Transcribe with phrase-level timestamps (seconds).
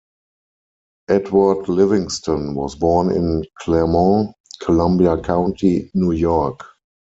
[1.09, 6.65] Edward Livingston was born in Clermont, Columbia County, New York.